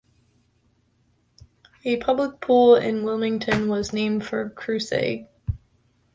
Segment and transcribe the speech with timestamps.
[1.85, 5.27] A public pool in Wilmington was named for Kruse.